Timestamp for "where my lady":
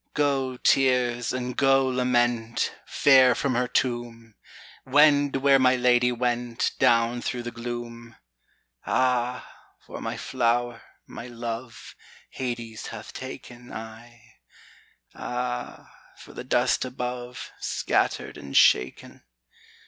5.35-6.11